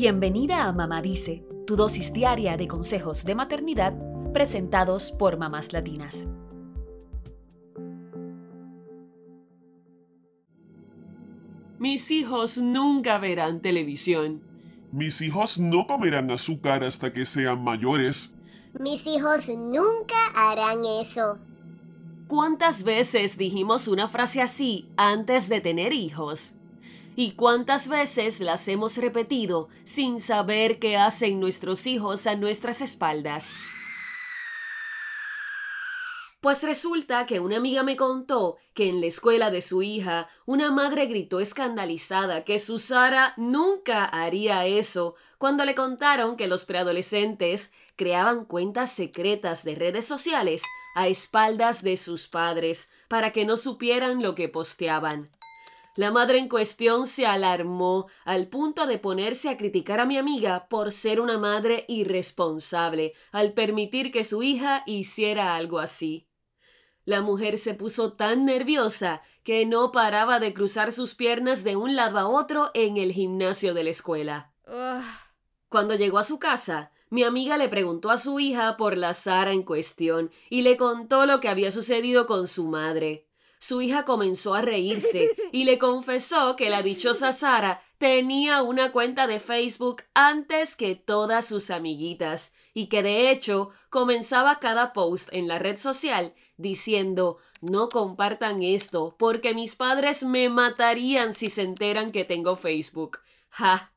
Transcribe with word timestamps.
Bienvenida 0.00 0.68
a 0.68 0.72
Mamá 0.72 1.02
Dice, 1.02 1.44
tu 1.66 1.74
dosis 1.74 2.12
diaria 2.12 2.56
de 2.56 2.68
consejos 2.68 3.24
de 3.24 3.34
maternidad 3.34 3.94
presentados 4.32 5.10
por 5.10 5.38
mamás 5.38 5.72
latinas. 5.72 6.28
Mis 11.80 12.12
hijos 12.12 12.58
nunca 12.58 13.18
verán 13.18 13.60
televisión. 13.60 14.40
Mis 14.92 15.20
hijos 15.20 15.58
no 15.58 15.88
comerán 15.88 16.30
azúcar 16.30 16.84
hasta 16.84 17.12
que 17.12 17.26
sean 17.26 17.64
mayores. 17.64 18.30
Mis 18.78 19.04
hijos 19.04 19.48
nunca 19.48 20.14
harán 20.36 20.84
eso. 20.84 21.40
¿Cuántas 22.28 22.84
veces 22.84 23.36
dijimos 23.36 23.88
una 23.88 24.06
frase 24.06 24.42
así 24.42 24.88
antes 24.96 25.48
de 25.48 25.60
tener 25.60 25.92
hijos? 25.92 26.54
¿Y 27.20 27.32
cuántas 27.32 27.88
veces 27.88 28.38
las 28.38 28.68
hemos 28.68 28.96
repetido 28.96 29.66
sin 29.82 30.20
saber 30.20 30.78
qué 30.78 30.96
hacen 30.96 31.40
nuestros 31.40 31.88
hijos 31.88 32.28
a 32.28 32.36
nuestras 32.36 32.80
espaldas? 32.80 33.54
Pues 36.40 36.62
resulta 36.62 37.26
que 37.26 37.40
una 37.40 37.56
amiga 37.56 37.82
me 37.82 37.96
contó 37.96 38.58
que 38.72 38.88
en 38.88 39.00
la 39.00 39.08
escuela 39.08 39.50
de 39.50 39.62
su 39.62 39.82
hija 39.82 40.28
una 40.46 40.70
madre 40.70 41.06
gritó 41.06 41.40
escandalizada 41.40 42.44
que 42.44 42.60
su 42.60 42.78
Sara 42.78 43.34
nunca 43.36 44.04
haría 44.04 44.64
eso 44.66 45.16
cuando 45.38 45.64
le 45.64 45.74
contaron 45.74 46.36
que 46.36 46.46
los 46.46 46.66
preadolescentes 46.66 47.72
creaban 47.96 48.44
cuentas 48.44 48.92
secretas 48.92 49.64
de 49.64 49.74
redes 49.74 50.04
sociales 50.04 50.62
a 50.94 51.08
espaldas 51.08 51.82
de 51.82 51.96
sus 51.96 52.28
padres 52.28 52.90
para 53.08 53.32
que 53.32 53.44
no 53.44 53.56
supieran 53.56 54.22
lo 54.22 54.36
que 54.36 54.48
posteaban. 54.48 55.28
La 55.98 56.12
madre 56.12 56.38
en 56.38 56.48
cuestión 56.48 57.06
se 57.06 57.26
alarmó 57.26 58.06
al 58.24 58.46
punto 58.46 58.86
de 58.86 58.98
ponerse 58.98 59.48
a 59.48 59.56
criticar 59.56 59.98
a 59.98 60.06
mi 60.06 60.16
amiga 60.16 60.68
por 60.68 60.92
ser 60.92 61.20
una 61.20 61.38
madre 61.38 61.86
irresponsable 61.88 63.14
al 63.32 63.52
permitir 63.52 64.12
que 64.12 64.22
su 64.22 64.44
hija 64.44 64.84
hiciera 64.86 65.56
algo 65.56 65.80
así. 65.80 66.28
La 67.04 67.20
mujer 67.20 67.58
se 67.58 67.74
puso 67.74 68.12
tan 68.12 68.44
nerviosa 68.44 69.22
que 69.42 69.66
no 69.66 69.90
paraba 69.90 70.38
de 70.38 70.54
cruzar 70.54 70.92
sus 70.92 71.16
piernas 71.16 71.64
de 71.64 71.74
un 71.74 71.96
lado 71.96 72.20
a 72.20 72.28
otro 72.28 72.70
en 72.74 72.96
el 72.96 73.10
gimnasio 73.10 73.74
de 73.74 73.82
la 73.82 73.90
escuela. 73.90 74.52
Cuando 75.68 75.96
llegó 75.96 76.18
a 76.20 76.24
su 76.24 76.38
casa, 76.38 76.92
mi 77.10 77.24
amiga 77.24 77.58
le 77.58 77.68
preguntó 77.68 78.12
a 78.12 78.18
su 78.18 78.38
hija 78.38 78.76
por 78.76 78.96
la 78.96 79.14
Sara 79.14 79.50
en 79.50 79.64
cuestión 79.64 80.30
y 80.48 80.62
le 80.62 80.76
contó 80.76 81.26
lo 81.26 81.40
que 81.40 81.48
había 81.48 81.72
sucedido 81.72 82.28
con 82.28 82.46
su 82.46 82.68
madre. 82.68 83.27
Su 83.58 83.82
hija 83.82 84.04
comenzó 84.04 84.54
a 84.54 84.62
reírse 84.62 85.30
y 85.52 85.64
le 85.64 85.78
confesó 85.78 86.56
que 86.56 86.70
la 86.70 86.82
dichosa 86.82 87.32
Sara 87.32 87.82
tenía 87.98 88.62
una 88.62 88.92
cuenta 88.92 89.26
de 89.26 89.40
Facebook 89.40 90.02
antes 90.14 90.76
que 90.76 90.94
todas 90.94 91.46
sus 91.46 91.70
amiguitas 91.70 92.54
y 92.74 92.86
que 92.86 93.02
de 93.02 93.30
hecho 93.30 93.70
comenzaba 93.90 94.60
cada 94.60 94.92
post 94.92 95.28
en 95.32 95.48
la 95.48 95.58
red 95.58 95.76
social 95.76 96.34
diciendo 96.56 97.38
no 97.60 97.88
compartan 97.88 98.62
esto 98.62 99.16
porque 99.18 99.54
mis 99.54 99.74
padres 99.74 100.22
me 100.22 100.48
matarían 100.48 101.34
si 101.34 101.50
se 101.50 101.62
enteran 101.62 102.12
que 102.12 102.24
tengo 102.24 102.54
Facebook. 102.54 103.18
Ja. 103.50 103.92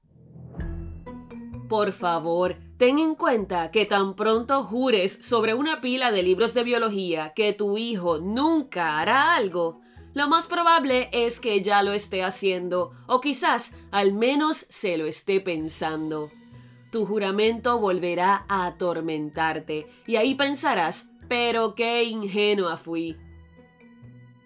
Por 1.71 1.93
favor, 1.93 2.57
ten 2.77 2.99
en 2.99 3.15
cuenta 3.15 3.71
que 3.71 3.85
tan 3.85 4.17
pronto 4.17 4.61
jures 4.61 5.17
sobre 5.21 5.53
una 5.53 5.79
pila 5.79 6.11
de 6.11 6.21
libros 6.21 6.53
de 6.53 6.63
biología 6.63 7.31
que 7.33 7.53
tu 7.53 7.77
hijo 7.77 8.19
nunca 8.19 8.99
hará 8.99 9.35
algo, 9.35 9.79
lo 10.13 10.27
más 10.27 10.47
probable 10.47 11.09
es 11.13 11.39
que 11.39 11.61
ya 11.61 11.81
lo 11.81 11.93
esté 11.93 12.23
haciendo 12.23 12.91
o 13.07 13.21
quizás 13.21 13.77
al 13.91 14.11
menos 14.11 14.65
se 14.67 14.97
lo 14.97 15.05
esté 15.05 15.39
pensando 15.39 16.29
tu 16.91 17.05
juramento 17.05 17.79
volverá 17.79 18.45
a 18.49 18.65
atormentarte 18.65 19.87
y 20.05 20.17
ahí 20.17 20.35
pensarás, 20.35 21.09
pero 21.29 21.73
qué 21.73 22.03
ingenua 22.03 22.75
fui. 22.75 23.15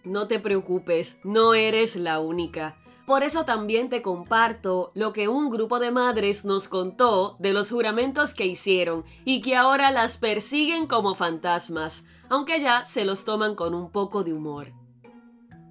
No 0.04 0.28
te 0.28 0.40
preocupes, 0.40 1.18
no 1.24 1.56
eres 1.56 1.96
la 1.96 2.20
única. 2.20 2.78
Por 3.06 3.24
eso 3.24 3.46
también 3.46 3.90
te 3.90 4.02
comparto 4.02 4.92
lo 4.96 5.14
que 5.14 5.28
un 5.28 5.50
grupo 5.50 5.80
de 5.80 5.92
madres 5.92 6.44
nos 6.44 6.68
contó 6.68 7.36
de 7.40 7.54
los 7.54 7.70
juramentos 7.70 8.34
que 8.34 8.46
hicieron 8.46 9.06
y 9.26 9.42
que 9.42 9.56
ahora 9.56 9.92
las 9.92 10.18
persiguen 10.18 10.88
como 10.88 11.14
fantasmas, 11.14 12.06
aunque 12.30 12.60
ya 12.60 12.84
se 12.84 13.06
los 13.06 13.24
toman 13.24 13.56
con 13.56 13.76
un 13.76 13.92
poco 13.92 14.24
de 14.24 14.34
humor. 14.34 14.74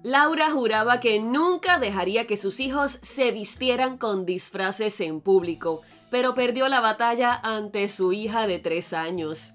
Laura 0.03 0.51
juraba 0.51 0.99
que 0.99 1.19
nunca 1.19 1.79
dejaría 1.79 2.27
que 2.27 2.37
sus 2.37 2.59
hijos 2.59 2.99
se 3.01 3.31
vistieran 3.31 3.97
con 3.97 4.25
disfraces 4.25 5.01
en 5.01 5.19
público 5.19 5.81
pero 6.15 6.33
perdió 6.33 6.69
la 6.69 6.79
batalla 6.79 7.41
ante 7.43 7.89
su 7.89 8.13
hija 8.13 8.47
de 8.47 8.59
tres 8.59 8.93
años. 8.93 9.53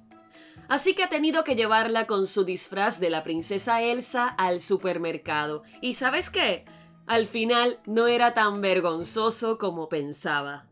Así 0.68 0.94
que 0.94 1.02
ha 1.02 1.08
tenido 1.08 1.42
que 1.42 1.56
llevarla 1.56 2.06
con 2.06 2.26
su 2.26 2.44
disfraz 2.44 3.00
de 3.00 3.08
la 3.08 3.22
princesa 3.22 3.82
Elsa 3.82 4.28
al 4.28 4.60
supermercado. 4.60 5.62
¿Y 5.80 5.94
sabes 5.94 6.28
qué? 6.28 6.66
Al 7.10 7.26
final 7.26 7.80
no 7.86 8.06
era 8.06 8.34
tan 8.34 8.60
vergonzoso 8.60 9.58
como 9.58 9.88
pensaba. 9.88 10.66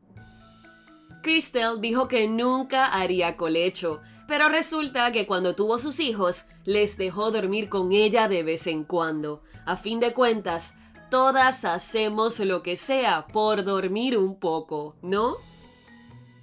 Crystal 1.21 1.81
dijo 1.81 2.07
que 2.07 2.29
nunca 2.29 2.87
haría 2.87 3.37
colecho, 3.37 4.01
pero 4.29 4.49
resulta 4.49 5.11
que 5.11 5.27
cuando 5.27 5.57
tuvo 5.57 5.79
sus 5.79 5.99
hijos 5.99 6.45
les 6.65 6.97
dejó 6.97 7.33
dormir 7.33 7.69
con 7.69 7.91
ella 7.91 8.29
de 8.29 8.45
vez 8.45 8.69
en 8.69 8.85
cuando. 8.85 9.43
A 9.67 9.75
fin 9.75 9.99
de 9.99 10.15
cuentas, 10.15 10.77
todas 11.11 11.65
hacemos 11.65 12.39
lo 12.39 12.63
que 12.63 12.77
sea 12.77 13.27
por 13.27 13.65
dormir 13.65 14.17
un 14.17 14.39
poco, 14.39 14.95
¿no? 15.03 15.39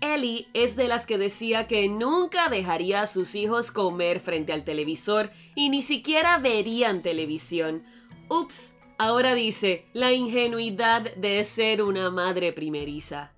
Ellie 0.01 0.49
es 0.53 0.75
de 0.75 0.89
las 0.89 1.05
que 1.05 1.17
decía 1.17 1.67
que 1.67 1.87
nunca 1.87 2.49
dejaría 2.49 3.03
a 3.03 3.07
sus 3.07 3.33
hijos 3.33 3.71
comer 3.71 4.19
frente 4.19 4.51
al 4.51 4.65
televisor 4.65 5.31
y 5.55 5.69
ni 5.69 5.81
siquiera 5.81 6.37
verían 6.37 7.01
televisión. 7.01 7.85
Ups, 8.27 8.74
ahora 8.97 9.35
dice 9.35 9.85
la 9.93 10.11
ingenuidad 10.11 11.13
de 11.15 11.43
ser 11.43 11.81
una 11.81 12.09
madre 12.09 12.53
primeriza. 12.53 13.31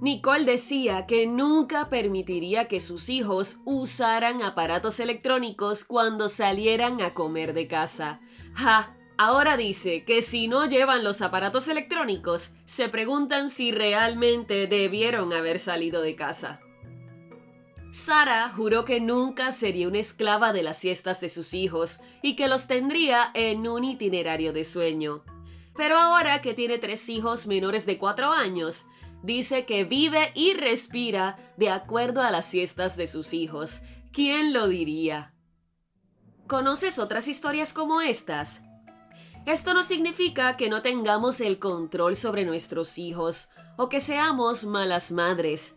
Nicole 0.00 0.44
decía 0.44 1.06
que 1.06 1.26
nunca 1.26 1.88
permitiría 1.88 2.66
que 2.66 2.80
sus 2.80 3.08
hijos 3.08 3.58
usaran 3.64 4.42
aparatos 4.42 4.98
electrónicos 4.98 5.84
cuando 5.84 6.28
salieran 6.28 7.00
a 7.00 7.14
comer 7.14 7.54
de 7.54 7.68
casa. 7.68 8.20
Ja, 8.54 8.96
Ahora 9.18 9.56
dice 9.56 10.04
que 10.04 10.20
si 10.20 10.48
no 10.48 10.66
llevan 10.66 11.04
los 11.04 11.22
aparatos 11.22 11.68
electrónicos, 11.68 12.54
se 12.64 12.88
preguntan 12.88 13.50
si 13.50 13.70
realmente 13.70 14.66
debieron 14.66 15.32
haber 15.32 15.60
salido 15.60 16.02
de 16.02 16.16
casa. 16.16 16.60
Sara 17.92 18.48
juró 18.48 18.86
que 18.86 19.00
nunca 19.00 19.52
sería 19.52 19.86
una 19.86 19.98
esclava 19.98 20.54
de 20.54 20.62
las 20.62 20.78
siestas 20.78 21.20
de 21.20 21.28
sus 21.28 21.52
hijos 21.52 22.00
y 22.22 22.36
que 22.36 22.48
los 22.48 22.66
tendría 22.66 23.30
en 23.34 23.68
un 23.68 23.84
itinerario 23.84 24.54
de 24.54 24.64
sueño. 24.64 25.22
Pero 25.76 25.98
ahora 25.98 26.40
que 26.40 26.54
tiene 26.54 26.78
tres 26.78 27.10
hijos 27.10 27.46
menores 27.46 27.84
de 27.84 27.98
cuatro 27.98 28.32
años, 28.32 28.86
dice 29.22 29.66
que 29.66 29.84
vive 29.84 30.32
y 30.34 30.54
respira 30.54 31.36
de 31.58 31.68
acuerdo 31.68 32.22
a 32.22 32.30
las 32.30 32.46
siestas 32.46 32.96
de 32.96 33.06
sus 33.06 33.34
hijos. 33.34 33.82
¿Quién 34.10 34.54
lo 34.54 34.68
diría? 34.68 35.34
¿Conoces 36.46 36.98
otras 36.98 37.28
historias 37.28 37.74
como 37.74 38.00
estas? 38.00 38.62
Esto 39.44 39.74
no 39.74 39.82
significa 39.82 40.56
que 40.56 40.70
no 40.70 40.80
tengamos 40.80 41.42
el 41.42 41.58
control 41.58 42.16
sobre 42.16 42.46
nuestros 42.46 42.96
hijos 42.96 43.50
o 43.76 43.90
que 43.90 44.00
seamos 44.00 44.64
malas 44.64 45.12
madres. 45.12 45.76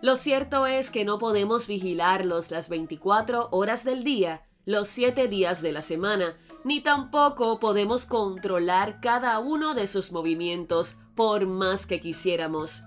Lo 0.00 0.16
cierto 0.16 0.66
es 0.66 0.90
que 0.90 1.04
no 1.04 1.18
podemos 1.18 1.66
vigilarlos 1.66 2.52
las 2.52 2.68
24 2.68 3.48
horas 3.50 3.84
del 3.84 4.04
día, 4.04 4.46
los 4.64 4.88
7 4.88 5.26
días 5.26 5.60
de 5.60 5.72
la 5.72 5.82
semana, 5.82 6.36
ni 6.62 6.80
tampoco 6.80 7.58
podemos 7.58 8.06
controlar 8.06 9.00
cada 9.00 9.40
uno 9.40 9.74
de 9.74 9.88
sus 9.88 10.12
movimientos 10.12 10.98
por 11.16 11.46
más 11.46 11.84
que 11.84 12.00
quisiéramos. 12.00 12.84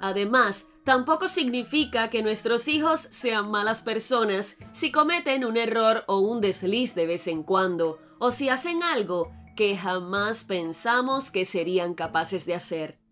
Además, 0.00 0.66
tampoco 0.84 1.26
significa 1.26 2.08
que 2.08 2.22
nuestros 2.22 2.68
hijos 2.68 3.00
sean 3.00 3.50
malas 3.50 3.82
personas 3.82 4.58
si 4.70 4.92
cometen 4.92 5.44
un 5.44 5.56
error 5.56 6.04
o 6.06 6.18
un 6.18 6.40
desliz 6.40 6.94
de 6.94 7.06
vez 7.06 7.26
en 7.26 7.42
cuando, 7.42 7.98
o 8.20 8.30
si 8.30 8.48
hacen 8.48 8.84
algo 8.84 9.32
que 9.56 9.76
jamás 9.76 10.44
pensamos 10.44 11.32
que 11.32 11.44
serían 11.44 11.94
capaces 11.94 12.46
de 12.46 12.54
hacer. 12.54 13.07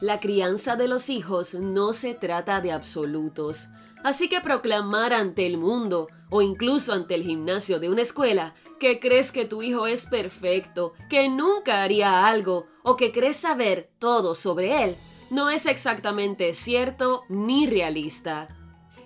La 0.00 0.18
crianza 0.18 0.76
de 0.76 0.88
los 0.88 1.10
hijos 1.10 1.52
no 1.52 1.92
se 1.92 2.14
trata 2.14 2.62
de 2.62 2.72
absolutos, 2.72 3.68
así 4.02 4.30
que 4.30 4.40
proclamar 4.40 5.12
ante 5.12 5.44
el 5.44 5.58
mundo 5.58 6.08
o 6.30 6.40
incluso 6.40 6.94
ante 6.94 7.14
el 7.14 7.22
gimnasio 7.22 7.78
de 7.80 7.90
una 7.90 8.00
escuela 8.00 8.54
que 8.78 8.98
crees 8.98 9.30
que 9.30 9.44
tu 9.44 9.62
hijo 9.62 9.86
es 9.86 10.06
perfecto, 10.06 10.94
que 11.10 11.28
nunca 11.28 11.82
haría 11.82 12.26
algo 12.26 12.66
o 12.82 12.96
que 12.96 13.12
crees 13.12 13.36
saber 13.36 13.90
todo 13.98 14.34
sobre 14.34 14.84
él, 14.84 14.96
no 15.28 15.50
es 15.50 15.66
exactamente 15.66 16.54
cierto 16.54 17.24
ni 17.28 17.66
realista. 17.66 18.48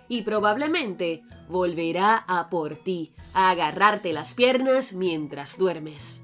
Y 0.08 0.22
probablemente 0.22 1.24
volverá 1.48 2.24
a 2.28 2.50
por 2.50 2.76
ti, 2.76 3.12
a 3.32 3.50
agarrarte 3.50 4.12
las 4.12 4.34
piernas 4.34 4.92
mientras 4.92 5.58
duermes. 5.58 6.23